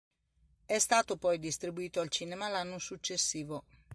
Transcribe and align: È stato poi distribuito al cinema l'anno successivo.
È 0.65 0.79
stato 0.79 1.15
poi 1.15 1.37
distribuito 1.37 1.99
al 2.01 2.09
cinema 2.09 2.49
l'anno 2.49 2.79
successivo. 2.79 3.65